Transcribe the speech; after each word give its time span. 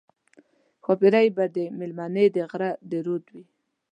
ښاپېرۍ 0.83 1.27
به 1.35 1.45
مېلمنې 1.79 2.25
د 2.35 2.37
غره 2.49 2.71
د 2.89 2.91
رود 3.05 3.25
وي 3.33 3.43